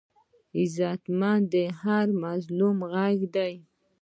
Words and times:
غیرتمند 0.55 1.43
د 1.53 1.55
هر 1.81 2.05
مظلوم 2.23 2.77
غږ 2.93 3.17
دی 3.35 3.53